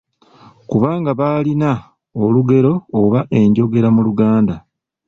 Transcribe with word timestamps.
Kubanga 0.69 1.11
baalina 1.19 1.71
olugero 2.23 2.73
oba 3.01 3.19
enjogera 3.39 3.89
mu 3.95 4.01
Luganda. 4.07 4.55